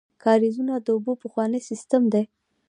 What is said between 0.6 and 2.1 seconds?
د اوبو پخوانی سیسټم